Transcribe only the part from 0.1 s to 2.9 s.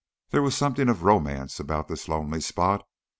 There was something of romance about this lonely spot.